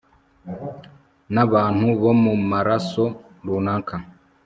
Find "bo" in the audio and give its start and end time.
2.01-2.11